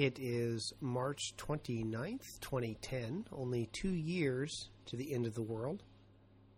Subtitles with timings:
[0.00, 5.82] It is March 29th, 2010, only two years to the end of the world,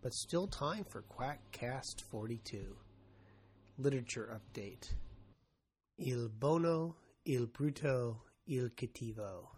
[0.01, 2.77] but still time for Quackcast 42.
[3.79, 4.91] Literature Update
[5.99, 6.95] Il Bono,
[7.25, 9.49] Il Brutto, Il Cattivo.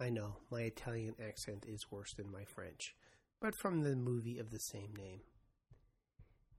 [0.00, 2.94] I know, my Italian accent is worse than my French,
[3.40, 5.20] but from the movie of the same name.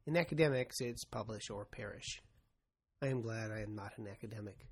[0.06, 2.22] In academics, it's publish or perish.
[3.02, 4.68] I am glad I am not an academic.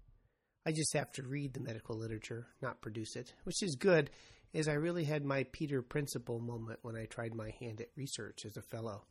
[0.66, 4.09] I just have to read the medical literature, not produce it, which is good,
[4.53, 8.44] as I really had my Peter Principle moment when I tried my hand at research
[8.45, 9.03] as a fellow.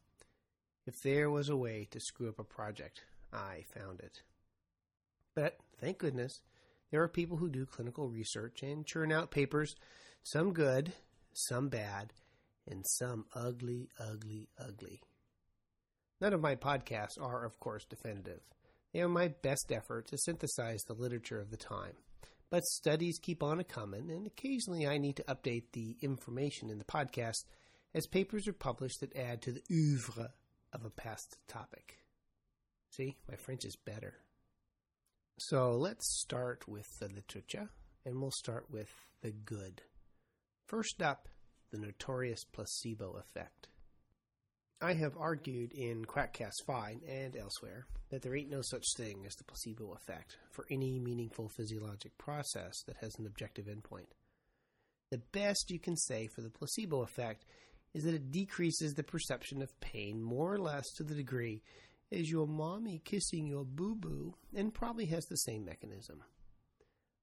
[0.87, 3.03] If there was a way to screw up a project,
[3.33, 4.23] I found it.
[5.35, 6.43] But thank goodness,
[6.91, 9.75] there are people who do clinical research and churn out papers,
[10.23, 10.93] some good,
[11.33, 12.13] some bad,
[12.69, 15.01] and some ugly, ugly, ugly.
[16.21, 18.41] None of my podcasts are, of course, definitive.
[18.93, 21.93] They are my best effort to synthesize the literature of the time.
[22.49, 26.79] But studies keep on a coming, and occasionally I need to update the information in
[26.79, 27.45] the podcast
[27.95, 30.33] as papers are published that add to the oeuvre
[30.73, 31.99] of a past topic.
[32.91, 34.15] See, my French is better.
[35.39, 37.69] So let's start with the literature,
[38.07, 38.89] and we'll start with
[39.21, 39.83] the good.
[40.67, 41.29] First up,
[41.71, 43.69] the notorious placebo effect.
[44.81, 49.35] I have argued in Quackcast 5 and elsewhere that there ain't no such thing as
[49.35, 54.09] the placebo effect for any meaningful physiologic process that has an objective endpoint.
[55.11, 57.45] The best you can say for the placebo effect
[57.93, 61.63] is that it decreases the perception of pain more or less to the degree
[62.13, 66.23] as your mommy kissing your boo boo and probably has the same mechanism.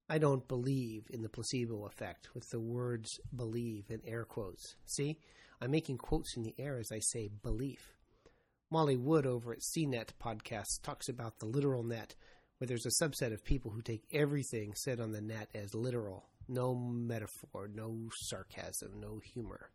[0.10, 4.76] I don't believe in the placebo effect with the words believe in air quotes.
[4.86, 5.18] See?
[5.62, 7.94] I'm making quotes in the air as I say belief.
[8.70, 12.16] Molly Wood over at CNET podcast talks about the literal net,
[12.58, 16.26] where there's a subset of people who take everything said on the net as literal.
[16.50, 19.70] No metaphor, no sarcasm, no humor.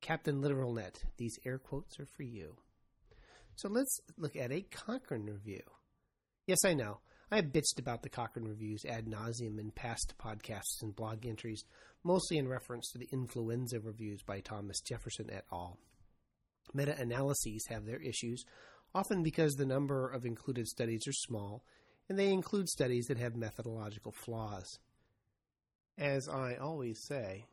[0.00, 2.56] Captain Literal Net, these air quotes are for you.
[3.56, 5.62] So let's look at a Cochrane review.
[6.46, 7.00] Yes, I know.
[7.30, 11.64] I have bitched about the Cochrane reviews ad nauseum in past podcasts and blog entries,
[12.04, 15.78] mostly in reference to the influenza reviews by Thomas Jefferson et al.
[16.74, 18.44] Meta analyses have their issues,
[18.94, 21.64] often because the number of included studies are small,
[22.10, 24.78] and they include studies that have methodological flaws.
[25.96, 27.46] As I always say,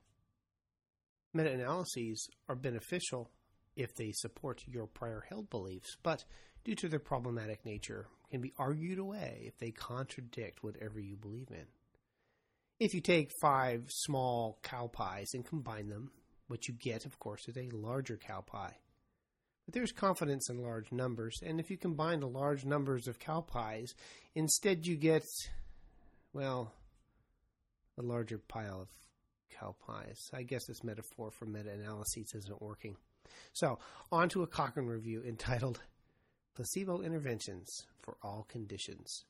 [1.33, 3.31] meta analyses are beneficial
[3.75, 6.23] if they support your prior held beliefs, but
[6.63, 11.49] due to their problematic nature, can be argued away if they contradict whatever you believe
[11.51, 11.65] in.
[12.79, 16.11] If you take five small cow pies and combine them,
[16.47, 18.75] what you get, of course, is a larger cow pie.
[19.65, 23.41] But there's confidence in large numbers, and if you combine the large numbers of cow
[23.41, 23.93] pies,
[24.33, 25.23] instead you get,
[26.33, 26.73] well,
[27.99, 28.89] a larger pile of
[29.59, 30.29] cow pies.
[30.33, 32.97] I guess this metaphor for meta analyses isn't working.
[33.53, 33.79] So,
[34.11, 35.81] on to a Cochrane review entitled
[36.55, 39.25] Placebo Interventions for All Conditions.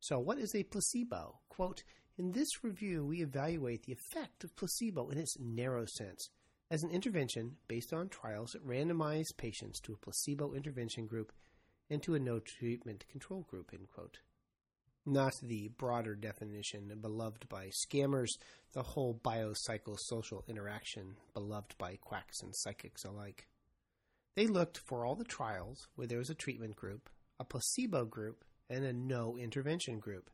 [0.00, 1.40] So, what is a placebo?
[1.48, 1.84] Quote,
[2.18, 6.28] in this review, we evaluate the effect of placebo in its narrow sense
[6.70, 11.32] as an intervention based on trials that randomize patients to a placebo intervention group
[11.90, 13.70] and to a no treatment control group.
[13.72, 14.18] End quote.
[15.04, 18.30] Not the broader definition beloved by scammers,
[18.72, 23.48] the whole biopsychosocial interaction beloved by quacks and psychics alike.
[24.36, 27.10] They looked for all the trials where there was a treatment group,
[27.40, 30.30] a placebo group, and a no intervention group.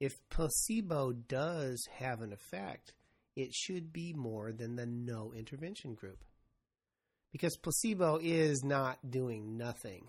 [0.00, 2.94] If placebo does have an effect,
[3.36, 6.24] it should be more than the no intervention group.
[7.30, 10.08] Because placebo is not doing nothing.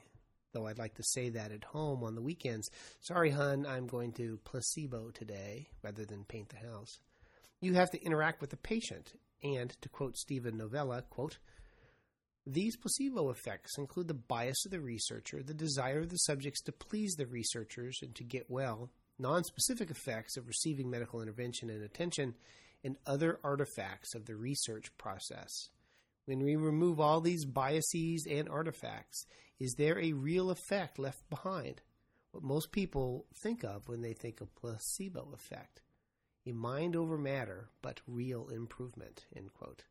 [0.54, 2.70] Though I'd like to say that at home on the weekends.
[3.02, 7.00] Sorry, hun, I'm going to placebo today rather than paint the house.
[7.60, 9.14] You have to interact with the patient.
[9.44, 11.38] And to quote Steven Novella, quote,
[12.46, 16.74] these placebo effects include the bias of the researcher, the desire of the subjects to
[16.74, 22.36] please the researchers and to get well, non-specific effects of receiving medical intervention and attention,
[22.84, 25.70] and other artifacts of the research process.
[26.26, 29.26] When we remove all these biases and artifacts,
[29.64, 31.80] is there a real effect left behind?
[32.32, 35.82] What most people think of when they think of placebo effect.
[36.46, 39.26] A mind over matter, but real improvement.
[39.34, 39.86] End quote.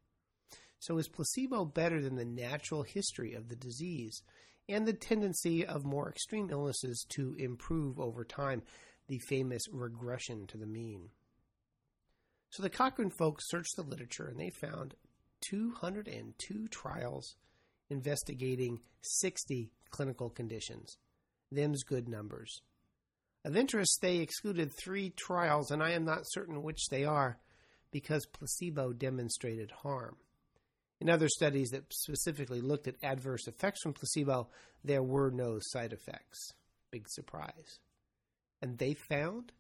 [0.78, 4.20] So is placebo better than the natural history of the disease
[4.68, 8.60] and the tendency of more extreme illnesses to improve over time,
[9.08, 11.08] the famous regression to the mean?
[12.50, 14.96] So the Cochrane folks searched the literature and they found
[15.40, 17.36] 202 trials
[17.90, 20.96] investigating 60 clinical conditions.
[21.50, 22.62] Them's good numbers.
[23.44, 27.38] Of interest, they excluded three trials, and I am not certain which they are,
[27.90, 30.16] because placebo demonstrated harm.
[31.00, 34.48] In other studies that specifically looked at adverse effects from placebo,
[34.84, 36.52] there were no side effects.
[36.92, 37.80] Big surprise.
[38.60, 39.50] And they found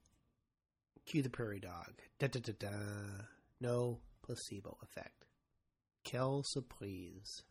[1.04, 1.92] cue the prairie dog.
[2.20, 2.76] Da da da da.
[3.60, 5.24] No placebo effect.
[6.08, 7.42] Quelle surprise.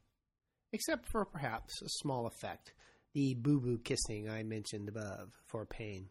[0.73, 2.73] Except for perhaps a small effect,
[3.13, 6.09] the boo boo kissing I mentioned above for pain.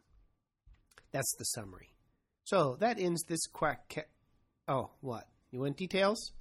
[1.13, 1.95] That's the summary.
[2.45, 3.89] So that ends this quack.
[3.95, 4.03] Ca-
[4.69, 5.27] oh, what?
[5.51, 6.33] You want details?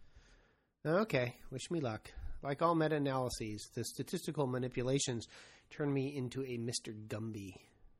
[0.85, 2.11] Okay, wish me luck.
[2.41, 5.27] Like all meta analyses, the statistical manipulations
[5.69, 6.93] turn me into a Mr.
[7.07, 7.55] Gumby.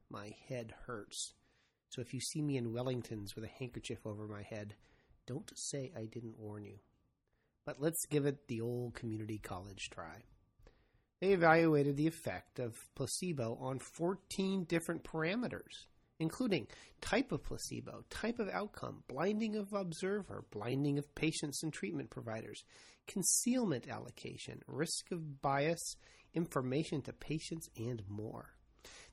[0.10, 1.34] My head hurts.
[1.90, 4.76] So if you see me in Wellingtons with a handkerchief over my head,
[5.28, 6.80] don't say I didn't warn you.
[7.70, 10.24] But let's give it the old community college try.
[11.22, 15.86] They evaluated the effect of placebo on 14 different parameters
[16.20, 16.66] including
[17.00, 22.64] type of placebo, type of outcome, blinding of observer, blinding of patients and treatment providers,
[23.08, 25.96] concealment allocation, risk of bias,
[26.34, 28.50] information to patients, and more.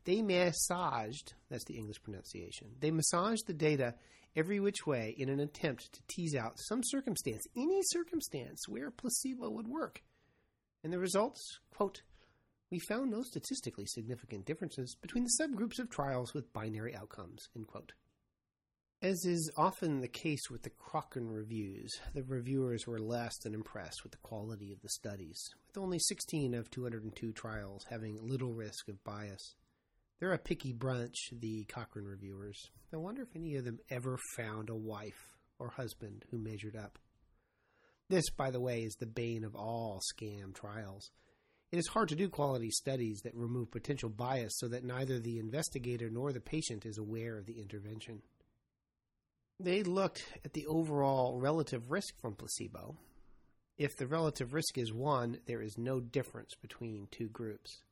[0.07, 3.97] They massaged, that's the English pronunciation, they massaged the data
[4.37, 9.51] every which way in an attempt to tease out some circumstance, any circumstance where placebo
[9.51, 10.03] would work.
[10.85, 12.03] And the results, quote,
[12.71, 17.49] we found no statistically significant differences between the subgroups of trials with binary outcomes.
[17.57, 17.93] End quote.
[19.03, 24.05] As is often the case with the Cochrane reviews, the reviewers were less than impressed
[24.05, 28.89] with the quality of the studies, with only 16 of 202 trials having little risk
[28.89, 29.57] of bias.
[30.19, 32.71] They're a picky bunch, the Cochrane reviewers.
[32.93, 36.99] I wonder if any of them ever found a wife or husband who measured up.
[38.09, 41.11] This, by the way, is the bane of all scam trials.
[41.73, 45.39] It is hard to do quality studies that remove potential bias so that neither the
[45.39, 48.23] investigator nor the patient is aware of the intervention.
[49.59, 52.97] They looked at the overall relative risk from placebo.
[53.77, 57.83] If the relative risk is 1, there is no difference between two groups.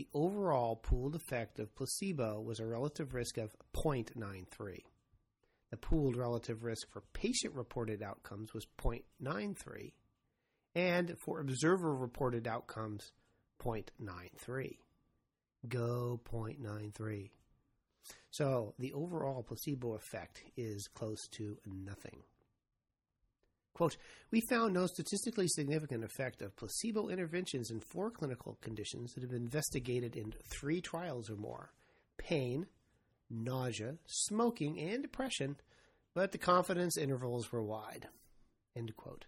[0.00, 4.78] The overall pooled effect of placebo was a relative risk of 0.93.
[5.70, 9.92] The pooled relative risk for patient reported outcomes was 0.93
[10.74, 13.12] and for observer reported outcomes,
[13.62, 14.78] 0.93.
[15.68, 17.28] Go 0.93.
[18.30, 22.22] So the overall placebo effect is close to nothing.
[23.74, 23.96] Quote,
[24.30, 29.30] we found no statistically significant effect of placebo interventions in four clinical conditions that have
[29.30, 31.70] been investigated in three trials or more
[32.18, 32.66] pain,
[33.30, 35.56] nausea, smoking, and depression,
[36.14, 38.08] but the confidence intervals were wide.
[38.76, 39.24] End quote.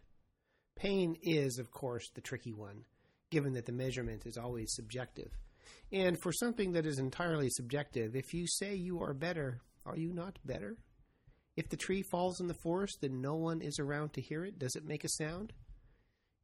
[0.76, 2.84] Pain is, of course, the tricky one,
[3.30, 5.30] given that the measurement is always subjective.
[5.92, 10.12] And for something that is entirely subjective, if you say you are better, are you
[10.12, 10.76] not better?
[11.56, 14.58] If the tree falls in the forest and no one is around to hear it,
[14.58, 15.52] does it make a sound?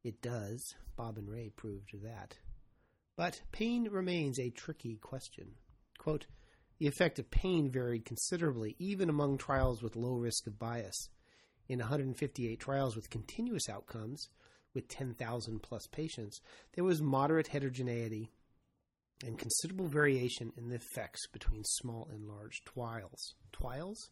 [0.03, 0.75] It does.
[0.95, 2.37] Bob and Ray proved that.
[3.15, 5.55] But pain remains a tricky question.
[5.97, 6.27] Quote,
[6.77, 11.09] the effect of pain varied considerably, even among trials with low risk of bias
[11.69, 14.29] in 158 trials with continuous outcomes
[14.73, 16.41] with 10,000 plus patients,
[16.73, 18.31] there was moderate heterogeneity
[19.25, 23.35] and considerable variation in the effects between small and large trials.
[23.51, 24.09] Trials?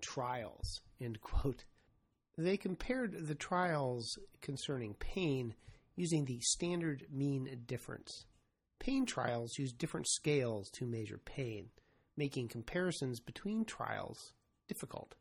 [0.00, 0.80] Trials.
[1.00, 1.64] End quote.
[2.36, 5.54] They compared the trials concerning pain
[5.96, 8.26] using the standard mean difference.
[8.78, 11.68] Pain trials use different scales to measure pain,
[12.16, 14.32] making comparisons between trials
[14.68, 15.14] difficult.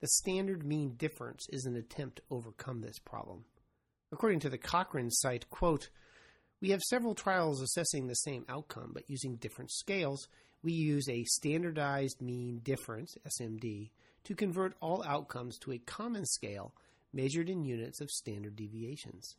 [0.00, 3.46] The standard mean difference is an attempt to overcome this problem.
[4.12, 5.88] According to the Cochrane site, quote,
[6.60, 10.28] we have several trials assessing the same outcome, but using different scales.
[10.64, 13.90] We use a standardized mean difference, SMD,
[14.24, 16.74] to convert all outcomes to a common scale
[17.12, 19.36] measured in units of standard deviations.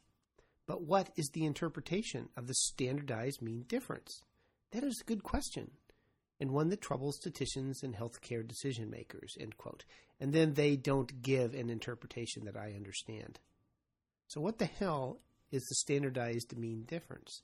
[0.67, 4.21] But what is the interpretation of the standardized mean difference?
[4.69, 5.71] That is a good question
[6.39, 9.35] and one that troubles statisticians and healthcare decision makers.
[10.19, 13.39] And then they don't give an interpretation that I understand.
[14.27, 17.41] So what the hell is the standardized mean difference?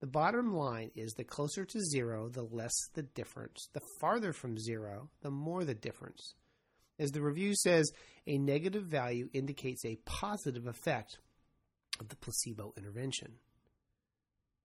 [0.00, 3.68] The bottom line is the closer to zero, the less the difference.
[3.72, 6.34] The farther from zero, the more the difference.
[6.98, 7.90] As the review says,
[8.26, 11.18] a negative value indicates a positive effect
[11.98, 13.32] of the placebo intervention.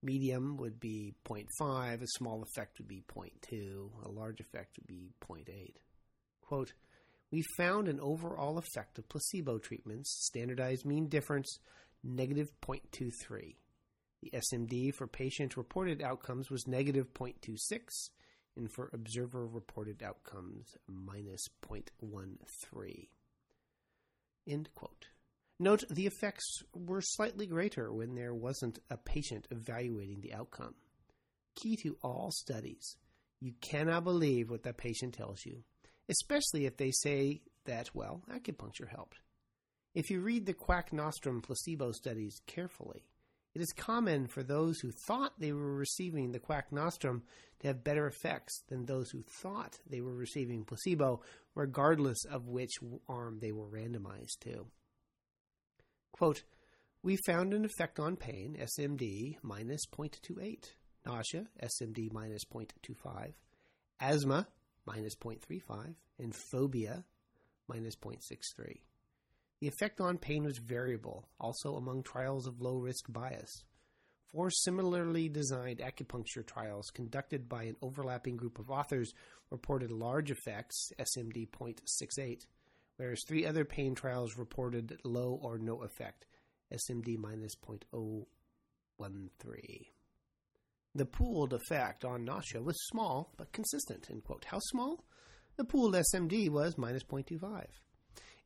[0.02, 5.12] Medium would be 0.5, a small effect would be 0.2, a large effect would be
[5.22, 5.76] 0.8.
[6.42, 6.72] Quote,
[7.30, 11.58] we found an overall effect of placebo treatments, standardized mean difference,
[12.02, 13.54] negative 0.23.
[14.22, 18.10] The SMD for patient reported outcomes was negative 0.26,
[18.56, 23.08] and for observer reported outcomes, minus 0.13.
[24.48, 25.06] End quote.
[25.58, 30.74] Note the effects were slightly greater when there wasn't a patient evaluating the outcome.
[31.56, 32.96] Key to all studies
[33.42, 35.64] you cannot believe what the patient tells you,
[36.08, 39.18] especially if they say that, well, acupuncture helped.
[39.94, 43.04] If you read the quack nostrum placebo studies carefully,
[43.54, 47.22] it is common for those who thought they were receiving the quack nostrum
[47.60, 51.20] to have better effects than those who thought they were receiving placebo,
[51.54, 52.72] regardless of which
[53.08, 54.66] arm they were randomized to.
[56.12, 56.42] Quote,
[57.02, 60.70] we found an effect on pain, SMD minus 0.28,
[61.04, 63.32] nausea, SMD minus 0.25,
[64.00, 64.46] asthma,
[64.86, 67.04] minus 0.35, and phobia,
[67.68, 68.78] minus 0.63.
[69.62, 73.62] The effect on pain was variable, also among trials of low risk bias.
[74.26, 79.14] Four similarly designed acupuncture trials conducted by an overlapping group of authors
[79.50, 82.40] reported large effects, SMD 0.68,
[82.96, 86.26] whereas three other pain trials reported low or no effect,
[86.74, 89.86] SMD minus 0.013.
[90.96, 94.10] The pooled effect on nausea was small but consistent.
[94.10, 94.44] End quote.
[94.44, 95.04] How small?
[95.56, 97.66] The pooled SMD was minus 0.25.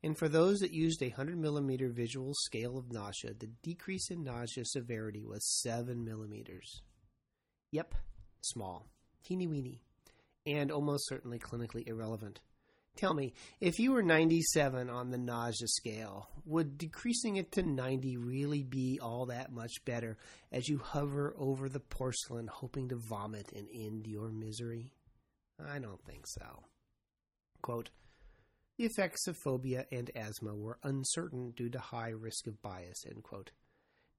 [0.03, 4.23] And for those that used a 100 millimeter visual scale of nausea, the decrease in
[4.23, 6.81] nausea severity was 7 millimeters.
[7.71, 7.95] Yep,
[8.41, 8.87] small,
[9.23, 9.81] teeny weeny,
[10.45, 12.39] and almost certainly clinically irrelevant.
[12.95, 18.17] Tell me, if you were 97 on the nausea scale, would decreasing it to 90
[18.17, 20.17] really be all that much better
[20.51, 24.93] as you hover over the porcelain hoping to vomit and end your misery?
[25.63, 26.63] I don't think so.
[27.61, 27.89] Quote,
[28.77, 33.03] the effects of phobia and asthma were uncertain due to high risk of bias.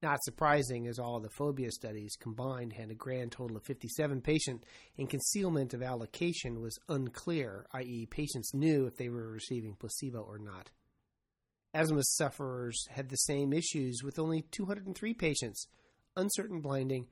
[0.01, 4.65] Not surprising, as all the phobia studies combined had a grand total of 57 patients,
[4.97, 10.39] and concealment of allocation was unclear, i.e., patients knew if they were receiving placebo or
[10.39, 10.69] not.
[11.73, 15.67] Asthma sufferers had the same issues with only 203 patients,
[16.15, 17.07] uncertain blinding,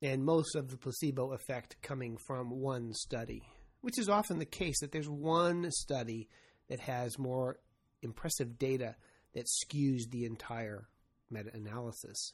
[0.00, 3.42] and most of the placebo effect coming from one study,
[3.80, 6.28] which is often the case that there's one study
[6.68, 7.58] that has more
[8.02, 8.96] impressive data
[9.34, 10.88] that skews the entire
[11.30, 12.32] meta analysis.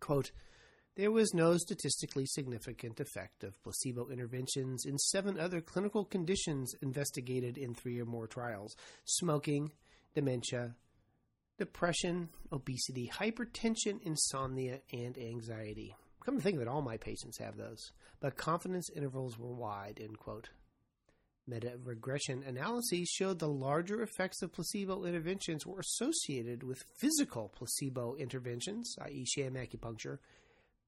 [0.00, 0.30] Quote,
[0.94, 7.56] there was no statistically significant effect of placebo interventions in seven other clinical conditions investigated
[7.56, 9.72] in three or more trials smoking,
[10.14, 10.74] dementia,
[11.58, 15.94] depression, obesity, hypertension, insomnia, and anxiety.
[16.24, 17.92] Come to think of it, all my patients have those.
[18.20, 20.50] But confidence intervals were wide, end quote.
[21.46, 28.14] Meta regression analyses showed the larger effects of placebo interventions were associated with physical placebo
[28.14, 30.18] interventions, i.e., sham acupuncture,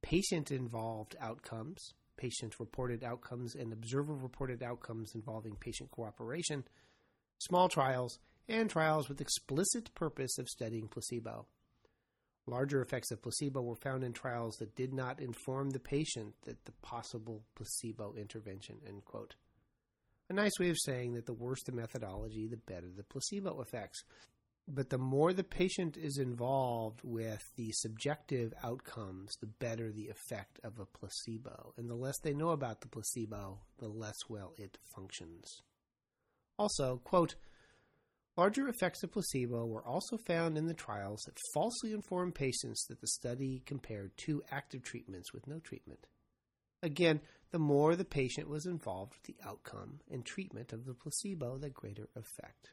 [0.00, 6.62] patient involved outcomes, patient reported outcomes, and observer reported outcomes involving patient cooperation,
[7.38, 11.46] small trials, and trials with explicit purpose of studying placebo.
[12.46, 16.64] Larger effects of placebo were found in trials that did not inform the patient that
[16.64, 18.76] the possible placebo intervention.
[18.86, 19.34] End quote.
[20.30, 24.02] A nice way of saying that the worse the methodology, the better the placebo effects.
[24.66, 30.58] But the more the patient is involved with the subjective outcomes, the better the effect
[30.64, 31.74] of a placebo.
[31.76, 35.60] And the less they know about the placebo, the less well it functions.
[36.58, 37.34] Also, quote,
[38.38, 43.02] larger effects of placebo were also found in the trials that falsely informed patients that
[43.02, 46.06] the study compared two active treatments with no treatment.
[46.84, 51.56] Again, the more the patient was involved with the outcome and treatment of the placebo,
[51.56, 52.72] the greater effect.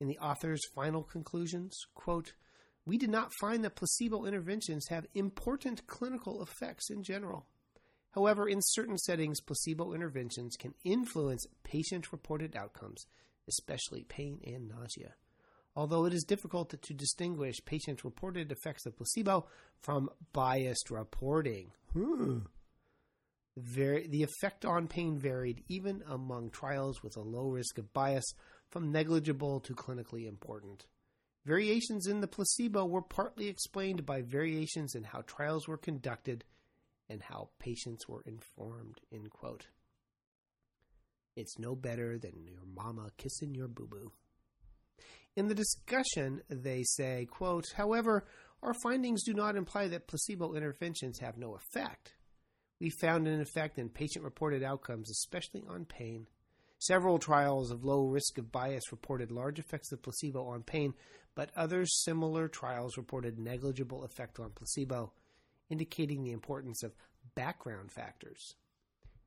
[0.00, 2.32] In the author's final conclusions, quote,
[2.86, 7.44] we did not find that placebo interventions have important clinical effects in general.
[8.12, 13.04] However, in certain settings, placebo interventions can influence patient reported outcomes,
[13.46, 15.12] especially pain and nausea
[15.76, 19.46] although it is difficult to distinguish patient reported effects of placebo
[19.82, 21.70] from biased reporting.
[21.96, 22.40] Hmm.
[23.56, 28.34] Very, the effect on pain varied even among trials with a low risk of bias,
[28.68, 30.84] from negligible to clinically important.
[31.46, 36.44] Variations in the placebo were partly explained by variations in how trials were conducted
[37.08, 39.00] and how patients were informed.
[39.10, 39.68] End quote.
[41.34, 44.12] It's no better than your mama kissing your boo boo.
[45.36, 48.26] In the discussion, they say, quote, however,
[48.66, 52.14] our findings do not imply that placebo interventions have no effect.
[52.80, 56.26] We found an effect in patient reported outcomes, especially on pain.
[56.78, 60.94] Several trials of low risk of bias reported large effects of placebo on pain,
[61.36, 65.12] but other similar trials reported negligible effect on placebo,
[65.70, 66.96] indicating the importance of
[67.36, 68.56] background factors.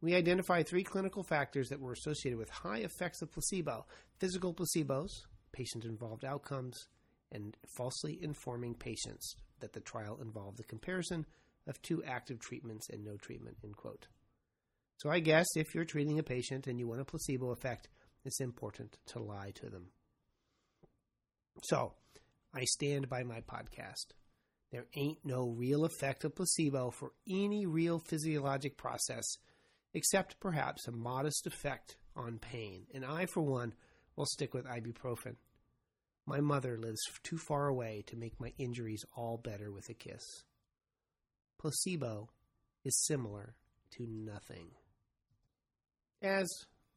[0.01, 3.85] We identified three clinical factors that were associated with high effects of placebo
[4.19, 5.11] physical placebos,
[5.53, 6.87] patient involved outcomes,
[7.31, 11.25] and falsely informing patients that the trial involved the comparison
[11.67, 13.57] of two active treatments and no treatment.
[13.63, 14.07] End quote.
[14.97, 17.87] So I guess if you're treating a patient and you want a placebo effect,
[18.25, 19.87] it's important to lie to them.
[21.63, 21.93] So
[22.53, 24.13] I stand by my podcast.
[24.71, 29.25] There ain't no real effect of placebo for any real physiologic process,
[29.93, 32.85] except perhaps a modest effect on pain.
[32.93, 33.73] And I, for one,
[34.15, 35.35] will stick with ibuprofen.
[36.25, 40.23] My mother lives too far away to make my injuries all better with a kiss.
[41.59, 42.29] Placebo
[42.83, 43.55] is similar
[43.91, 44.67] to nothing.
[46.21, 46.47] As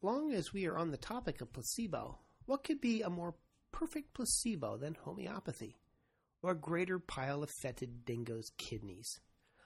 [0.03, 3.35] long as we are on the topic of placebo, what could be a more
[3.71, 5.79] perfect placebo than homeopathy?
[6.43, 9.21] Or a greater pile of fetid dingoes' kidneys?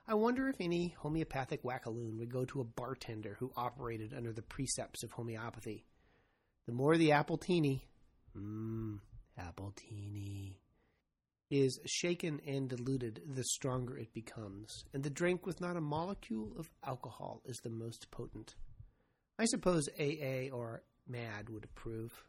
[0.07, 4.43] I wonder if any homeopathic wackaloon would go to a bartender who operated under the
[4.43, 5.85] precepts of homeopathy.
[6.67, 7.81] The more the appletini,
[8.37, 9.01] mmm,
[9.38, 10.55] appletini,
[11.50, 16.52] is shaken and diluted, the stronger it becomes, and the drink with not a molecule
[16.59, 18.55] of alcohol is the most potent.
[19.38, 22.25] I suppose AA or MAD would approve.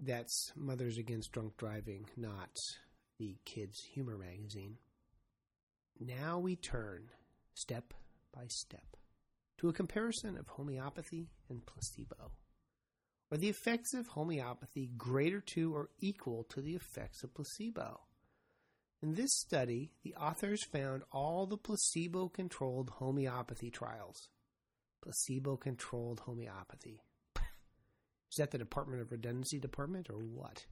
[0.00, 2.50] That's Mothers Against Drunk Driving, not
[3.18, 4.76] the Kids Humor magazine.
[6.00, 7.10] Now we turn,
[7.54, 7.94] step
[8.34, 8.96] by step,
[9.58, 12.32] to a comparison of homeopathy and placebo.
[13.34, 18.02] Are the effects of homeopathy greater to or equal to the effects of placebo?
[19.02, 24.28] In this study, the authors found all the placebo controlled homeopathy trials
[25.02, 27.02] placebo controlled homeopathy.
[27.36, 30.66] Is that the Department of Redundancy Department or what?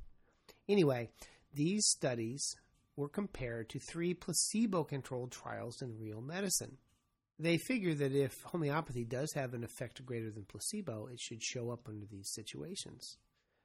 [0.69, 1.11] Anyway,
[1.53, 2.55] these studies
[2.95, 6.79] were compared to three placebo controlled trials in real medicine.
[7.43, 11.73] They figure that if homeopathy does have an effect greater than placebo, it should show
[11.73, 13.17] up under these situations.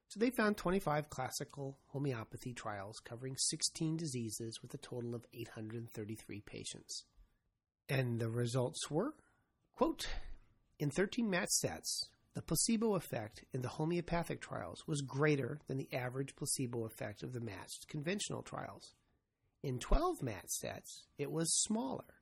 [0.08, 6.42] So they found 25 classical homeopathy trials covering 16 diseases with a total of 833
[6.42, 7.04] patients.
[7.88, 9.14] And the results were,
[9.76, 10.08] quote,
[10.80, 15.94] in 13 match sets, the placebo effect in the homeopathic trials was greater than the
[15.94, 18.96] average placebo effect of the matched conventional trials.
[19.62, 22.17] In 12 match sets, it was smaller.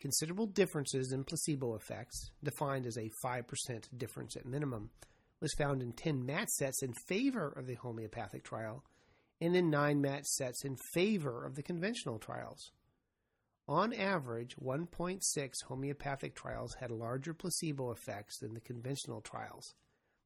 [0.00, 4.90] Considerable differences in placebo effects, defined as a 5% difference at minimum,
[5.40, 8.82] was found in 10 match sets in favor of the homeopathic trial
[9.40, 12.72] and in 9 match sets in favor of the conventional trials.
[13.68, 15.20] On average, 1.6
[15.66, 19.74] homeopathic trials had larger placebo effects than the conventional trials.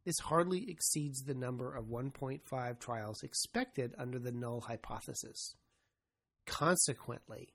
[0.04, 5.56] This hardly exceeds the number of 1.5 trials expected under the null hypothesis.
[6.46, 7.53] Consequently,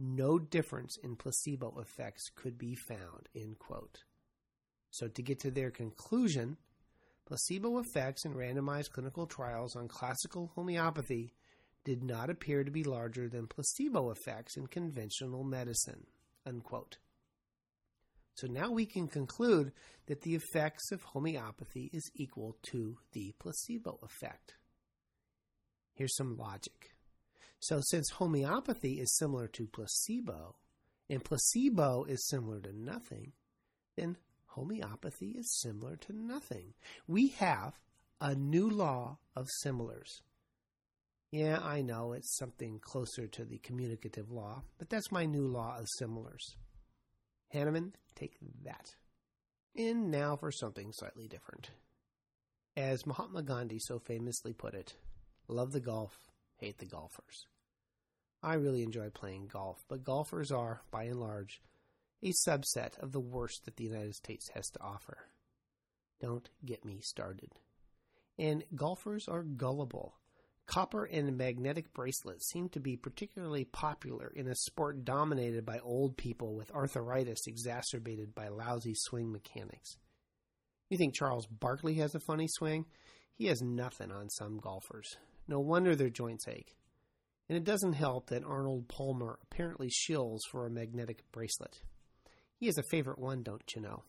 [0.00, 3.28] no difference in placebo effects could be found.
[3.36, 3.98] End quote.
[4.90, 6.56] So, to get to their conclusion,
[7.26, 11.32] placebo effects in randomized clinical trials on classical homeopathy
[11.84, 16.06] did not appear to be larger than placebo effects in conventional medicine.
[16.46, 16.98] Unquote.
[18.34, 19.72] So now we can conclude
[20.06, 24.54] that the effects of homeopathy is equal to the placebo effect.
[25.94, 26.94] Here's some logic.
[27.60, 30.56] So, since homeopathy is similar to placebo,
[31.10, 33.32] and placebo is similar to nothing,
[33.96, 36.72] then homeopathy is similar to nothing.
[37.06, 37.78] We have
[38.20, 40.22] a new law of similars.
[41.30, 45.76] Yeah, I know it's something closer to the communicative law, but that's my new law
[45.78, 46.56] of similars.
[47.52, 48.94] Hahnemann, take that.
[49.76, 51.70] And now for something slightly different.
[52.76, 54.94] As Mahatma Gandhi so famously put it,
[55.46, 56.29] love the golf,
[56.60, 57.46] hate the golfers.
[58.42, 61.60] I really enjoy playing golf, but golfers are, by and large,
[62.22, 65.18] a subset of the worst that the United States has to offer.
[66.20, 67.52] Don't get me started.
[68.38, 70.14] And golfers are gullible.
[70.66, 76.16] Copper and magnetic bracelets seem to be particularly popular in a sport dominated by old
[76.16, 79.96] people with arthritis exacerbated by lousy swing mechanics.
[80.88, 82.86] You think Charles Barkley has a funny swing?
[83.34, 85.16] He has nothing on some golfers.
[85.50, 86.74] No wonder their joints ache.
[87.50, 91.82] And it doesn't help that Arnold Palmer apparently shills for a magnetic bracelet.
[92.56, 94.04] He has a favorite one, don't you know?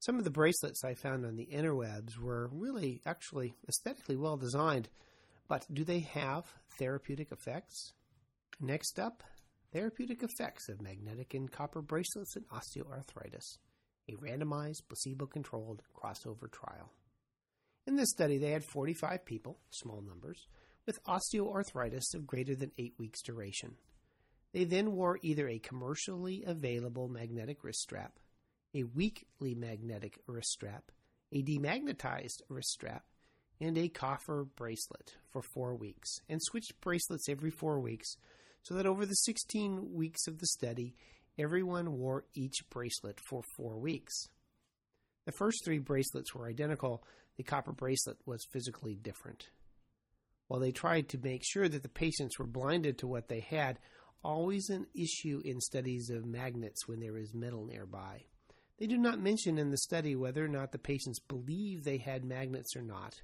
[0.00, 4.90] Some of the bracelets I found on the interwebs were really, actually, aesthetically well designed
[5.50, 6.44] but do they have
[6.78, 7.92] therapeutic effects?
[8.60, 9.24] Next up,
[9.72, 13.58] therapeutic effects of magnetic and copper bracelets and osteoarthritis,
[14.08, 16.92] a randomized, placebo controlled crossover trial.
[17.86, 20.46] In this study, they had 45 people, small numbers,
[20.86, 23.76] with osteoarthritis of greater than eight weeks duration.
[24.52, 28.18] They then wore either a commercially available magnetic wrist strap,
[28.74, 30.90] a weekly magnetic wrist strap,
[31.32, 33.04] a demagnetized wrist strap,
[33.60, 38.16] and a copper bracelet for four weeks, and switched bracelets every four weeks
[38.62, 40.94] so that over the 16 weeks of the study,
[41.38, 44.28] everyone wore each bracelet for four weeks.
[45.26, 47.04] The first three bracelets were identical,
[47.40, 49.48] the copper bracelet was physically different.
[50.48, 53.78] While they tried to make sure that the patients were blinded to what they had,
[54.22, 58.24] always an issue in studies of magnets when there is metal nearby.
[58.78, 62.26] They do not mention in the study whether or not the patients believe they had
[62.26, 63.22] magnets or not.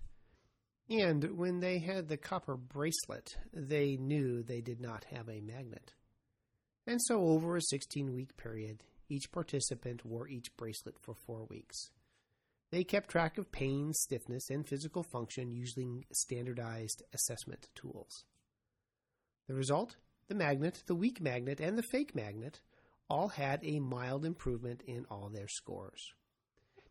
[0.88, 5.92] And when they had the copper bracelet, they knew they did not have a magnet.
[6.86, 11.90] And so, over a 16 week period, each participant wore each bracelet for four weeks.
[12.72, 18.24] They kept track of pain, stiffness, and physical function using standardized assessment tools.
[19.46, 19.96] The result?
[20.28, 22.60] The magnet, the weak magnet, and the fake magnet
[23.08, 26.12] all had a mild improvement in all their scores.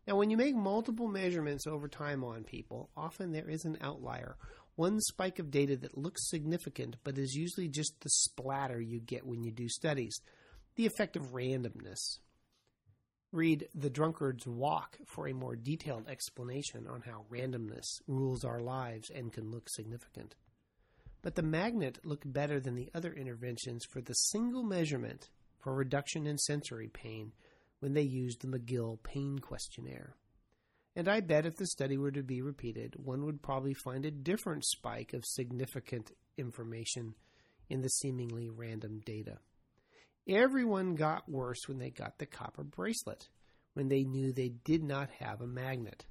[0.06, 4.36] Now, when you make multiple measurements over time on people, often there is an outlier,
[4.76, 9.26] one spike of data that looks significant but is usually just the splatter you get
[9.26, 10.20] when you do studies,
[10.76, 12.18] the effect of randomness.
[13.32, 19.10] Read The Drunkard's Walk for a more detailed explanation on how randomness rules our lives
[19.10, 20.36] and can look significant.
[21.22, 26.26] But the magnet looked better than the other interventions for the single measurement for reduction
[26.26, 27.32] in sensory pain
[27.80, 30.14] when they used the McGill Pain Questionnaire.
[30.94, 34.10] And I bet if the study were to be repeated, one would probably find a
[34.10, 37.16] different spike of significant information
[37.68, 39.38] in the seemingly random data.
[40.28, 43.28] Everyone got worse when they got the copper bracelet,
[43.74, 46.06] when they knew they did not have a magnet.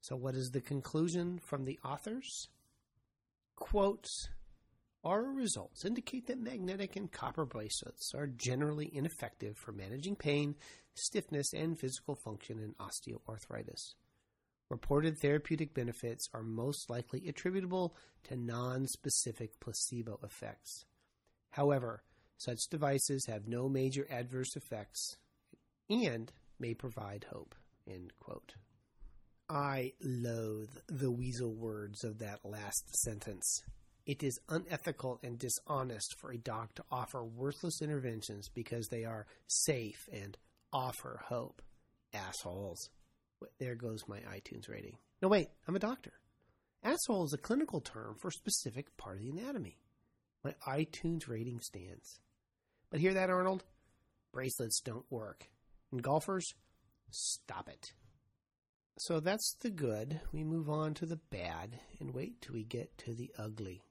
[0.00, 2.48] So, what is the conclusion from the authors?
[3.56, 4.28] Quotes
[5.02, 10.56] our results indicate that magnetic and copper bracelets are generally ineffective for managing pain,
[10.94, 13.94] stiffness, and physical function in osteoarthritis.
[14.68, 20.84] Reported therapeutic benefits are most likely attributable to non-specific placebo effects.
[21.48, 22.02] However,
[22.40, 25.18] such devices have no major adverse effects
[25.90, 27.54] and may provide hope.
[27.86, 28.54] End quote.
[29.46, 33.62] I loathe the weasel words of that last sentence.
[34.06, 39.26] It is unethical and dishonest for a doc to offer worthless interventions because they are
[39.46, 40.38] safe and
[40.72, 41.60] offer hope.
[42.14, 42.88] Assholes.
[43.58, 44.96] There goes my iTunes rating.
[45.20, 46.14] No, wait, I'm a doctor.
[46.82, 49.76] Asshole is a clinical term for a specific part of the anatomy.
[50.42, 52.18] My iTunes rating stands.
[52.90, 53.64] But hear that, Arnold?
[54.32, 55.48] Bracelets don't work.
[55.92, 56.54] And golfers,
[57.10, 57.92] stop it.
[58.98, 60.20] So that's the good.
[60.32, 63.82] We move on to the bad and wait till we get to the ugly.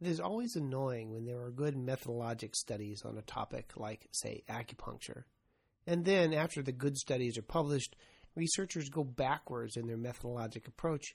[0.00, 4.42] It is always annoying when there are good methodologic studies on a topic like, say,
[4.48, 5.24] acupuncture.
[5.86, 7.96] And then, after the good studies are published,
[8.34, 11.14] researchers go backwards in their methodologic approach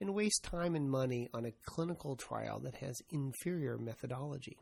[0.00, 4.58] and waste time and money on a clinical trial that has inferior methodology.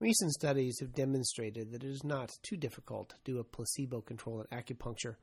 [0.00, 4.46] Recent studies have demonstrated that it is not too difficult to do a placebo controlled
[4.50, 5.16] acupuncture.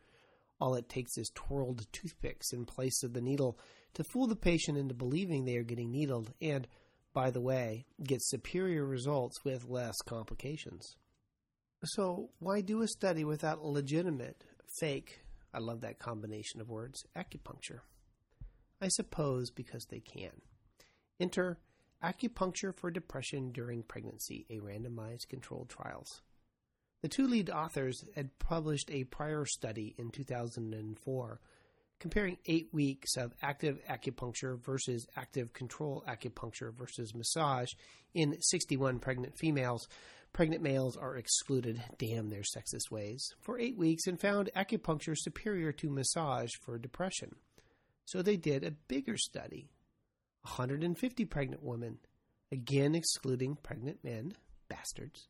[0.61, 3.57] All it takes is twirled toothpicks in place of the needle
[3.95, 6.67] to fool the patient into believing they are getting needled and
[7.17, 10.97] by the way, get superior results with less complications.
[11.83, 14.43] So, why do a study without legitimate,
[14.79, 17.79] fake, I love that combination of words, acupuncture?
[18.79, 20.41] I suppose because they can.
[21.19, 21.57] Enter
[22.03, 26.21] Acupuncture for Depression During Pregnancy, a randomized controlled trials.
[27.01, 31.39] The two lead authors had published a prior study in 2004
[31.99, 37.71] comparing eight weeks of active acupuncture versus active control acupuncture versus massage
[38.13, 39.87] in 61 pregnant females.
[40.33, 45.71] Pregnant males are excluded, damn their sexist ways, for eight weeks and found acupuncture superior
[45.71, 47.35] to massage for depression.
[48.05, 49.71] So they did a bigger study
[50.47, 51.97] 150 pregnant women,
[52.51, 54.33] again excluding pregnant men,
[54.69, 55.27] bastards,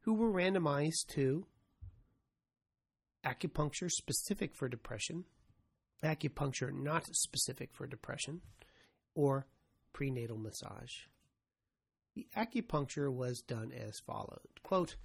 [0.00, 1.46] who were randomized to
[3.24, 5.24] acupuncture specific for depression
[6.02, 8.40] acupuncture not specific for depression,
[9.14, 9.46] or
[9.92, 11.06] prenatal massage.
[12.14, 14.96] The acupuncture was done as follows Quote,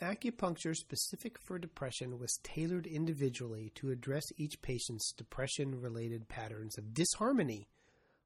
[0.00, 6.94] Acupuncture specific for depression was tailored individually to address each patient's depression related patterns of
[6.94, 7.68] disharmony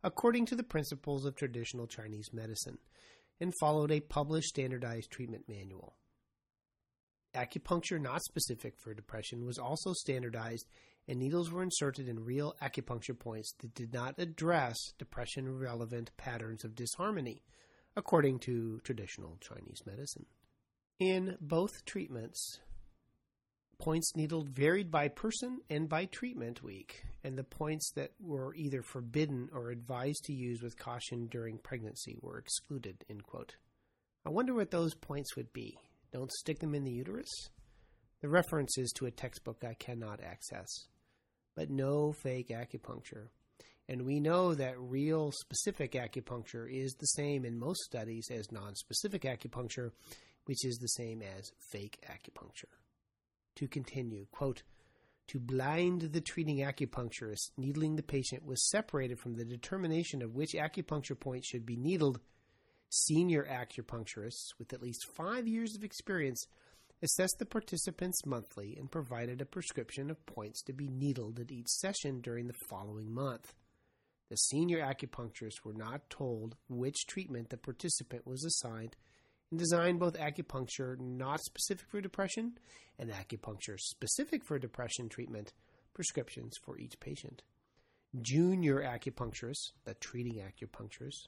[0.05, 2.79] according to the principles of traditional Chinese medicine
[3.41, 5.97] and followed a published standardized treatment manual.
[7.35, 10.67] Acupuncture not specific for depression was also standardized
[11.09, 16.65] and needles were inserted in real acupuncture points that did not address depression relevant patterns
[16.65, 17.43] of disharmony,
[17.97, 20.27] according to traditional Chinese medicine.
[21.01, 22.61] In both treatments,
[23.79, 28.83] points needled varied by person and by treatment week, and the points that were either
[28.83, 33.05] forbidden or advised to use with caution during pregnancy were excluded.
[34.27, 35.79] I wonder what those points would be.
[36.13, 37.31] Don't stick them in the uterus?
[38.23, 40.69] The reference is to a textbook I cannot access.
[41.55, 43.29] But no fake acupuncture.
[43.89, 48.75] And we know that real specific acupuncture is the same in most studies as non
[48.75, 49.91] specific acupuncture,
[50.47, 52.84] which is the same as fake acupuncture.
[53.57, 54.63] To continue, quote,
[55.29, 60.53] to blind the treating acupuncturist, needling the patient was separated from the determination of which
[60.53, 62.21] acupuncture point should be needled.
[62.91, 66.47] Senior acupuncturists with at least five years of experience
[67.03, 71.69] assessed the participants monthly and provided a prescription of points to be needled at each
[71.69, 73.55] session during the following month.
[74.31, 78.97] The senior acupuncturists were not told which treatment the participant was assigned
[79.59, 82.59] designed both acupuncture not specific for depression
[82.99, 85.53] and acupuncture specific for depression treatment
[85.95, 87.43] prescriptions for each patient.
[88.21, 91.27] Junior acupuncturists, the treating acupuncturists,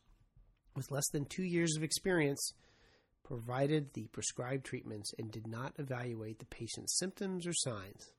[0.75, 2.53] with less than two years of experience,
[3.25, 8.13] provided the prescribed treatments and did not evaluate the patient's symptoms or signs,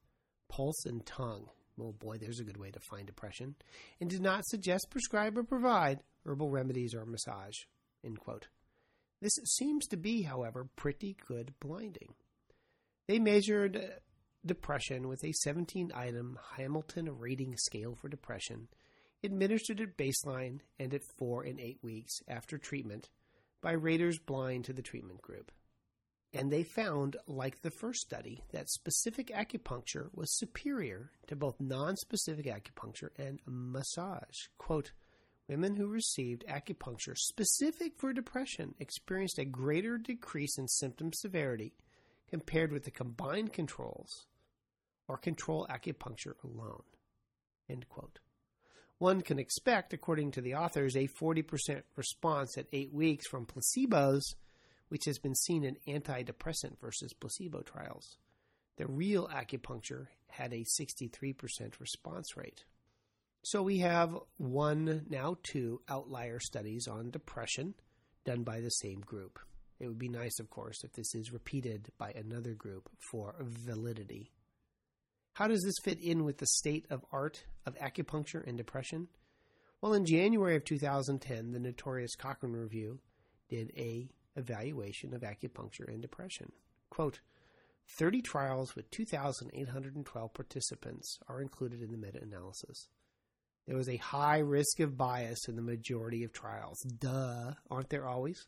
[0.49, 1.47] pulse and tongue.
[1.77, 3.55] Well, boy, there's a good way to find depression.
[4.01, 7.55] And did not suggest, prescribe, or provide herbal remedies or massage.
[8.03, 8.47] End quote.
[9.21, 12.13] This seems to be, however, pretty good blinding.
[13.07, 13.93] They measured
[14.45, 18.67] depression with a 17 item Hamilton rating scale for depression,
[19.23, 23.09] administered at baseline and at 4 and 8 weeks after treatment
[23.61, 25.51] by raters blind to the treatment group.
[26.33, 31.95] And they found, like the first study, that specific acupuncture was superior to both non
[31.95, 34.47] specific acupuncture and massage.
[34.57, 34.91] Quote,
[35.49, 41.73] Women who received acupuncture specific for depression experienced a greater decrease in symptom severity
[42.29, 44.25] compared with the combined controls
[45.07, 46.83] or control acupuncture alone.
[48.97, 54.35] One can expect, according to the authors, a 40% response at eight weeks from placebos,
[54.89, 58.17] which has been seen in antidepressant versus placebo trials.
[58.77, 62.65] The real acupuncture had a 63% response rate.
[63.43, 67.75] So we have one, now two outlier studies on depression
[68.25, 69.39] done by the same group.
[69.79, 74.31] It would be nice, of course, if this is repeated by another group for validity.
[75.33, 79.07] How does this fit in with the state of art of acupuncture and depression?
[79.81, 82.99] Well, in January of 2010, the notorious Cochrane Review
[83.47, 86.51] did a evaluation of acupuncture and depression.
[86.89, 87.19] Quote,
[87.97, 92.87] 30 trials with 2,812 participants are included in the meta analysis.
[93.67, 96.79] There was a high risk of bias in the majority of trials.
[96.99, 98.47] Duh, aren't there always?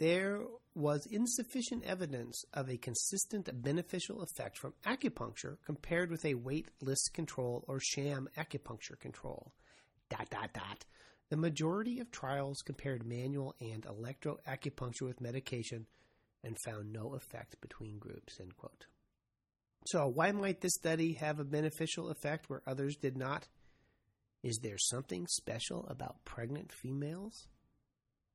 [0.00, 0.40] there
[0.74, 7.64] was insufficient evidence of a consistent beneficial effect from acupuncture compared with a waitlist control
[7.68, 9.52] or sham acupuncture control.
[10.08, 10.84] Dot, dot, dot.
[11.28, 15.86] The majority of trials compared manual and electroacupuncture with medication
[16.42, 18.40] and found no effect between groups.
[18.40, 18.86] End quote.
[19.86, 23.46] So, why might this study have a beneficial effect where others did not?
[24.42, 27.48] Is there something special about pregnant females?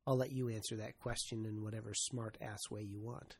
[0.06, 3.38] I'll let you answer that question in whatever smart ass way you want.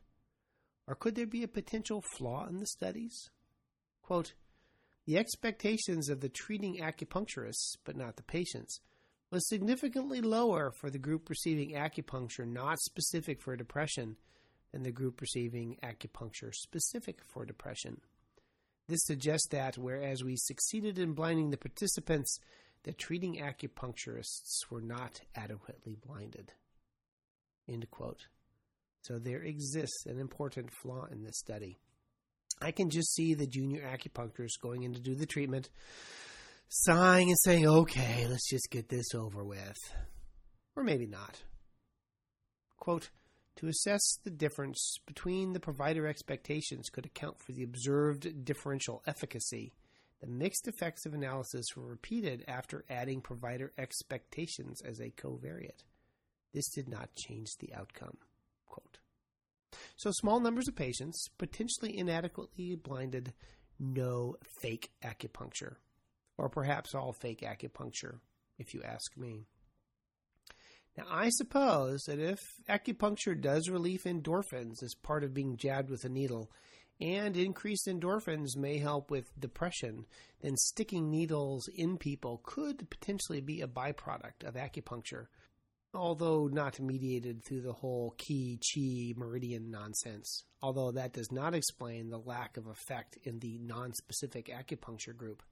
[0.88, 3.30] Or could there be a potential flaw in the studies?
[4.02, 4.34] Quote,
[5.06, 8.80] the expectations of the treating acupuncturists, but not the patients,
[9.30, 14.16] was significantly lower for the group receiving acupuncture not specific for depression
[14.72, 18.00] than the group receiving acupuncture specific for depression.
[18.88, 22.38] This suggests that whereas we succeeded in blinding the participants,
[22.84, 26.52] the treating acupuncturists were not adequately blinded.
[27.68, 28.26] End quote.
[29.02, 31.78] So there exists an important flaw in this study.
[32.60, 35.68] I can just see the junior acupuncturist going in to do the treatment,
[36.68, 39.76] sighing and saying, okay, let's just get this over with.
[40.74, 41.42] Or maybe not.
[42.78, 43.10] Quote,
[43.56, 49.72] to assess the difference between the provider expectations could account for the observed differential efficacy
[50.20, 55.84] the mixed effects of analysis were repeated after adding provider expectations as a covariate.
[56.54, 58.16] This did not change the outcome.
[58.66, 58.98] Quote.
[59.96, 63.34] So, small numbers of patients, potentially inadequately blinded,
[63.78, 65.76] no fake acupuncture.
[66.38, 68.20] Or perhaps all fake acupuncture,
[68.58, 69.46] if you ask me.
[70.96, 76.04] Now, I suppose that if acupuncture does relieve endorphins as part of being jabbed with
[76.04, 76.50] a needle,
[77.00, 80.06] and increased endorphins may help with depression,
[80.40, 85.26] then sticking needles in people could potentially be a byproduct of acupuncture,
[85.92, 90.44] although not mediated through the whole qi chi meridian nonsense.
[90.62, 95.42] Although that does not explain the lack of effect in the non-specific acupuncture group.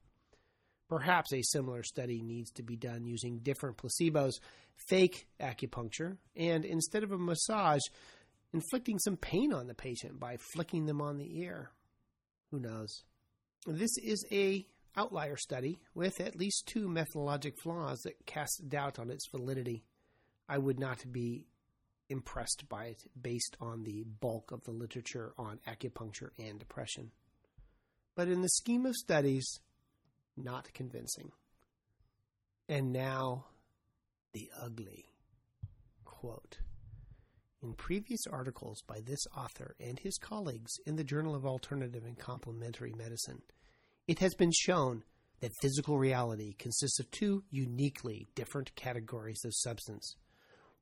[0.87, 4.33] Perhaps a similar study needs to be done using different placebos,
[4.87, 7.81] fake acupuncture, and instead of a massage,
[8.53, 11.71] inflicting some pain on the patient by flicking them on the ear.
[12.51, 13.03] Who knows?
[13.65, 19.09] This is a outlier study with at least two methodologic flaws that cast doubt on
[19.09, 19.83] its validity.
[20.47, 21.47] I would not be
[22.09, 27.11] impressed by it based on the bulk of the literature on acupuncture and depression.
[28.15, 29.59] But in the scheme of studies,
[30.37, 31.31] not convincing.
[32.67, 33.45] And now,
[34.33, 35.05] the ugly.
[36.03, 36.57] Quote
[37.61, 42.17] In previous articles by this author and his colleagues in the Journal of Alternative and
[42.17, 43.41] Complementary Medicine,
[44.07, 45.03] it has been shown
[45.41, 50.15] that physical reality consists of two uniquely different categories of substance.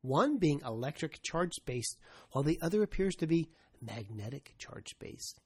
[0.01, 1.97] One being electric charge based,
[2.31, 3.49] while the other appears to be
[3.81, 5.39] magnetic charge based.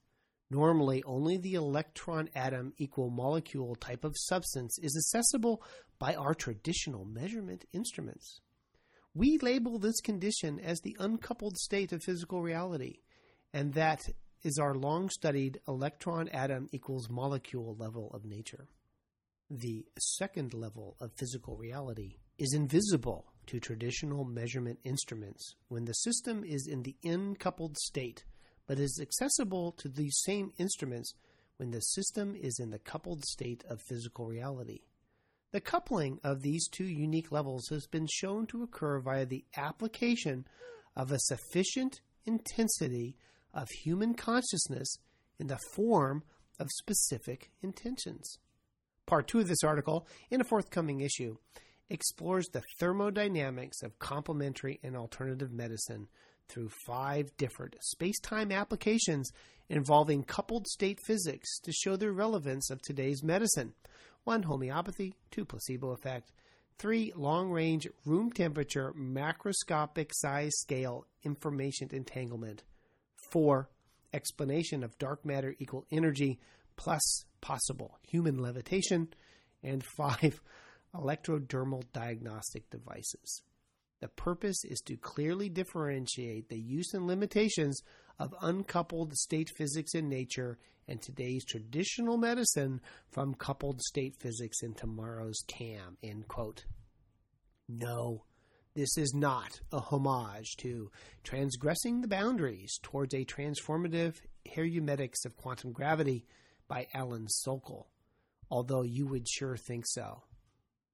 [0.50, 5.62] Normally, only the electron atom equal molecule type of substance is accessible
[5.98, 8.40] by our traditional measurement instruments.
[9.14, 13.00] We label this condition as the uncoupled state of physical reality,
[13.52, 14.08] and that
[14.42, 18.68] is our long studied electron atom equals molecule level of nature.
[19.50, 26.44] The second level of physical reality is invisible to traditional measurement instruments when the system
[26.44, 28.24] is in the uncoupled state
[28.68, 31.14] but is accessible to these same instruments
[31.56, 34.82] when the system is in the coupled state of physical reality.
[35.50, 40.46] The coupling of these two unique levels has been shown to occur via the application
[40.94, 43.16] of a sufficient intensity
[43.54, 44.98] of human consciousness
[45.38, 46.22] in the form
[46.60, 48.38] of specific intentions.
[49.06, 51.36] Part two of this article, in a forthcoming issue,
[51.88, 56.08] explores the thermodynamics of complementary and alternative medicine
[56.48, 59.30] through five different space time applications
[59.68, 63.74] involving coupled state physics to show the relevance of today's medicine.
[64.24, 66.32] One, homeopathy, two, placebo effect,
[66.78, 72.62] three, long range room temperature macroscopic size scale information entanglement,
[73.30, 73.68] four,
[74.12, 76.38] explanation of dark matter equal energy
[76.76, 79.08] plus possible human levitation,
[79.62, 80.40] and five,
[80.94, 83.42] electrodermal diagnostic devices.
[84.00, 87.82] The purpose is to clearly differentiate the use and limitations
[88.18, 92.80] of uncoupled state physics in nature and today's traditional medicine
[93.10, 95.98] from coupled state physics in tomorrow's CAM.
[96.02, 96.64] End quote.
[97.68, 98.24] No,
[98.74, 100.90] this is not a homage to
[101.24, 104.14] Transgressing the Boundaries Towards a Transformative
[104.54, 106.24] Hermeneutics of Quantum Gravity
[106.68, 107.86] by Alan Sokal,
[108.50, 110.22] although you would sure think so.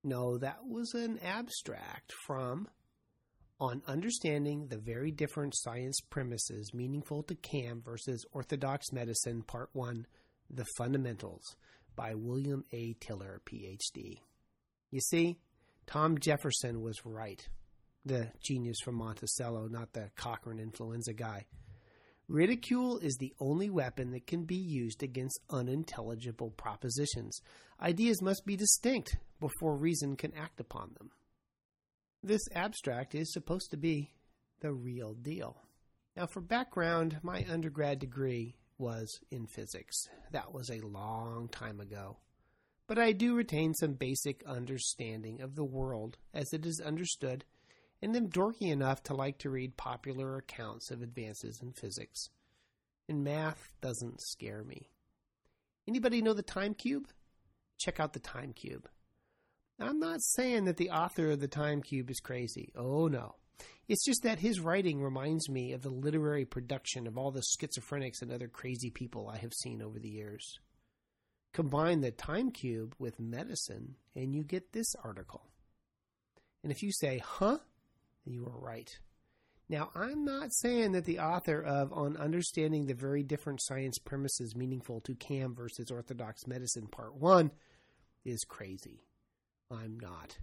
[0.02, 2.68] No, that was an abstract from
[3.64, 10.06] on understanding the very different science premises meaningful to CAM versus Orthodox Medicine, Part 1
[10.50, 11.56] The Fundamentals
[11.96, 12.94] by William A.
[13.00, 14.18] Tiller, PhD.
[14.90, 15.38] You see,
[15.86, 17.48] Tom Jefferson was right.
[18.04, 21.46] The genius from Monticello, not the Cochrane influenza guy.
[22.28, 27.40] Ridicule is the only weapon that can be used against unintelligible propositions.
[27.80, 31.12] Ideas must be distinct before reason can act upon them.
[32.24, 34.14] This abstract is supposed to be
[34.60, 35.58] the real deal.
[36.16, 40.08] Now, for background, my undergrad degree was in physics.
[40.32, 42.16] That was a long time ago.
[42.86, 47.44] But I do retain some basic understanding of the world as it is understood,
[48.00, 52.30] and am dorky enough to like to read popular accounts of advances in physics.
[53.06, 54.88] And math doesn't scare me.
[55.86, 57.06] Anybody know the time cube?
[57.78, 58.88] Check out the time cube.
[59.80, 62.72] I'm not saying that the author of the Time Cube is crazy.
[62.76, 63.34] Oh, no.
[63.88, 68.22] It's just that his writing reminds me of the literary production of all the schizophrenics
[68.22, 70.58] and other crazy people I have seen over the years.
[71.52, 75.50] Combine the Time Cube with medicine, and you get this article.
[76.62, 77.58] And if you say, huh,
[78.24, 78.90] you are right.
[79.68, 84.56] Now, I'm not saying that the author of On Understanding the Very Different Science Premises
[84.56, 87.50] Meaningful to CAM versus Orthodox Medicine, Part 1,
[88.24, 89.04] is crazy.
[89.70, 90.36] I'm not.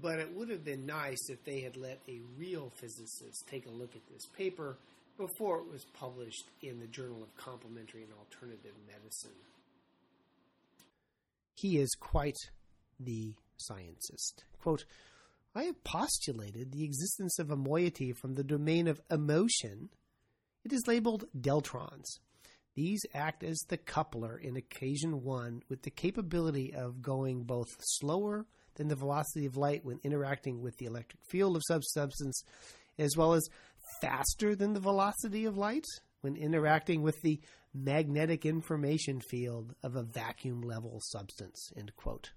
[0.00, 3.70] But it would have been nice if they had let a real physicist take a
[3.70, 4.78] look at this paper
[5.18, 9.36] before it was published in the Journal of Complementary and Alternative Medicine.
[11.56, 12.38] He is quite
[12.98, 14.44] the scientist.
[14.62, 14.84] Quote,
[15.54, 19.90] I have postulated the existence of a moiety from the domain of emotion.
[20.64, 22.20] It is labeled deltrons.
[22.80, 28.46] These act as the coupler in occasion one with the capability of going both slower
[28.76, 32.42] than the velocity of light when interacting with the electric field of such substance,
[32.98, 33.46] as well as
[34.00, 35.84] faster than the velocity of light
[36.22, 37.38] when interacting with the
[37.74, 41.70] magnetic information field of a vacuum level substance.
[41.76, 42.32] End quote.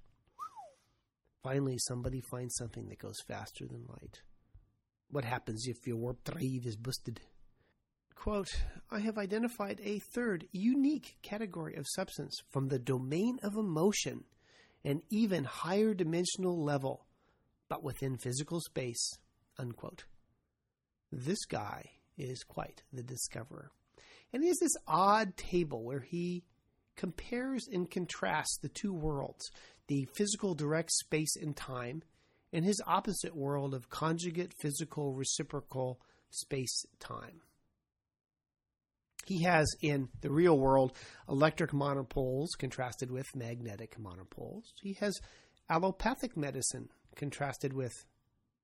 [1.42, 4.20] Finally, somebody finds something that goes faster than light.
[5.10, 7.22] What happens if your warp drive is busted?
[8.16, 8.54] Quote,
[8.90, 14.24] I have identified a third unique category of substance from the domain of emotion,
[14.86, 17.06] an even higher dimensional level,
[17.70, 19.18] but within physical space.
[19.58, 20.06] Unquote.
[21.12, 23.72] This guy is quite the discoverer.
[24.32, 26.44] And he has this odd table where he
[26.96, 29.52] compares and contrasts the two worlds
[29.88, 32.04] the physical direct space and time
[32.54, 36.00] and his opposite world of conjugate physical reciprocal
[36.30, 37.42] space time.
[39.26, 40.94] He has in the real world
[41.30, 44.74] electric monopoles contrasted with magnetic monopoles.
[44.82, 45.18] He has
[45.70, 47.94] allopathic medicine contrasted with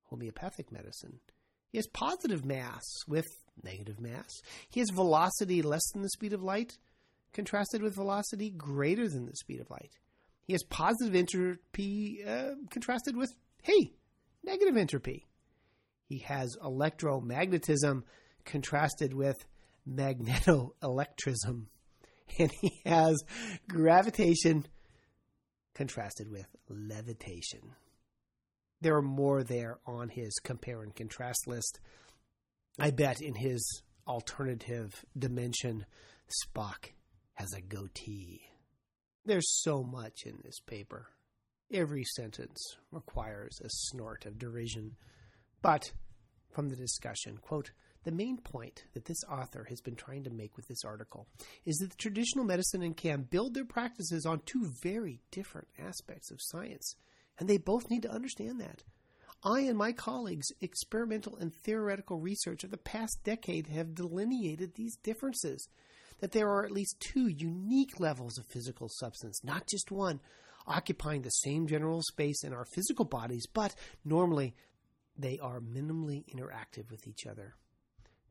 [0.05, 1.20] homeopathic medicine.
[1.72, 3.28] He has positive mass with
[3.64, 4.30] negative mass.
[4.70, 6.78] He has velocity less than the speed of light
[7.34, 9.91] contrasted with velocity greater than the speed of light.
[10.41, 13.30] He has positive entropy uh, contrasted with,
[13.62, 13.93] hey,
[14.43, 15.28] negative entropy.
[16.05, 18.01] He has electromagnetism
[18.45, 19.38] contrasted with
[19.88, 21.65] magnetoelectrism.
[22.38, 23.23] And he has
[23.67, 24.67] gravitation
[25.73, 27.73] contrasted with levitation.
[28.82, 31.80] There are more there on his compare and contrast list.
[32.80, 35.86] I bet in his alternative dimension,
[36.45, 36.91] Spock
[37.34, 38.41] has a goatee.
[39.25, 41.07] There's so much in this paper.
[41.71, 44.95] Every sentence requires a snort of derision.
[45.61, 45.91] But
[46.51, 47.71] from the discussion, quote,
[48.04, 51.28] the main point that this author has been trying to make with this article
[51.66, 56.32] is that the traditional medicine and CAM build their practices on two very different aspects
[56.32, 56.95] of science,
[57.38, 58.84] and they both need to understand that.
[59.43, 64.97] I and my colleagues' experimental and theoretical research of the past decade have delineated these
[64.97, 65.68] differences.
[66.20, 70.20] That there are at least two unique levels of physical substance, not just one,
[70.68, 73.74] occupying the same general space in our physical bodies, but
[74.04, 74.54] normally
[75.18, 77.56] they are minimally interactive with each other.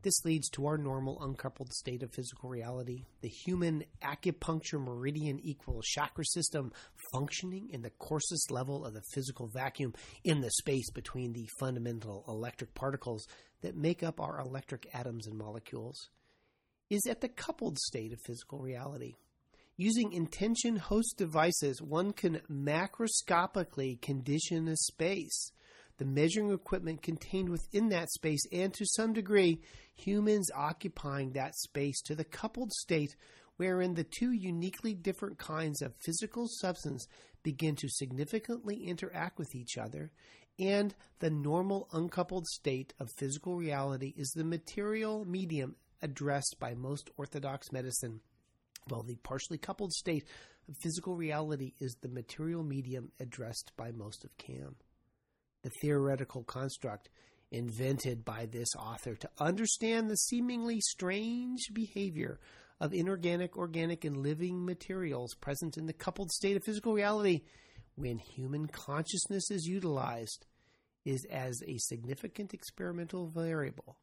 [0.03, 5.83] This leads to our normal uncoupled state of physical reality, the human acupuncture meridian equal
[5.83, 6.73] chakra system
[7.13, 12.25] functioning in the coarsest level of the physical vacuum in the space between the fundamental
[12.29, 13.27] electric particles
[13.63, 16.11] that make up our electric atoms and molecules,
[16.91, 19.17] is at the coupled state of physical reality.
[19.77, 25.53] Using intention host devices, one can macroscopically condition a space
[25.99, 29.61] the measuring equipment contained within that space, and to some degree,
[29.95, 33.17] humans occupying that space to the coupled state
[33.57, 37.07] wherein the two uniquely different kinds of physical substance
[37.43, 40.13] begin to significantly interact with each other,
[40.59, 47.11] and the normal uncoupled state of physical reality is the material medium addressed by most
[47.17, 48.21] orthodox medicine,
[48.87, 50.25] while the partially coupled state
[50.69, 54.77] of physical reality is the material medium addressed by most of CAM
[55.63, 57.09] the theoretical construct
[57.51, 62.39] invented by this author to understand the seemingly strange behavior
[62.81, 67.43] of inorganic, organic, and living materials present in the coupled state of physical reality
[67.97, 70.47] when human consciousness is utilized
[71.05, 73.97] is as a significant experimental variable.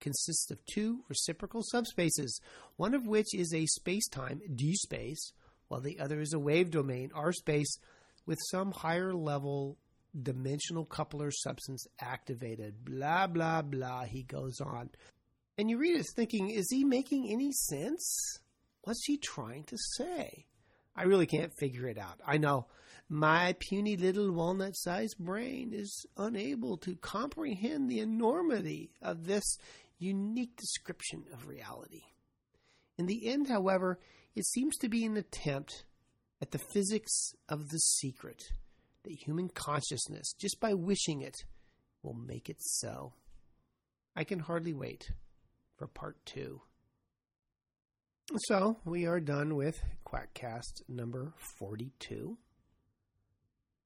[0.00, 2.40] Consists of two reciprocal subspaces,
[2.76, 5.32] one of which is a space-time d space,
[5.68, 7.78] while the other is a wave domain r space
[8.24, 9.78] with some higher level
[10.22, 14.04] dimensional coupler substance activated, blah, blah, blah.
[14.04, 14.90] He goes on.
[15.58, 18.38] And you read it thinking, is he making any sense?
[18.82, 20.46] What's he trying to say?
[20.94, 22.20] I really can't figure it out.
[22.26, 22.66] I know
[23.08, 29.58] my puny little walnut sized brain is unable to comprehend the enormity of this
[29.98, 32.02] unique description of reality.
[32.98, 33.98] In the end, however,
[34.34, 35.84] it seems to be an attempt
[36.40, 38.42] at the physics of the secret
[39.06, 41.44] that human consciousness, just by wishing it,
[42.02, 43.14] will make it so.
[44.14, 45.10] I can hardly wait
[45.76, 46.60] for part two.
[48.48, 52.36] So, we are done with Quackcast number 42.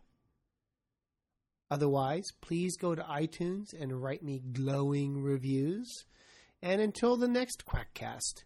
[1.70, 6.04] Otherwise, please go to iTunes and write me glowing reviews.
[6.60, 8.42] And until the next Quackcast,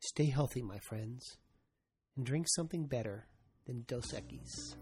[0.00, 1.38] stay healthy, my friends,
[2.14, 3.26] and drink something better
[3.64, 4.76] than Dos Equis.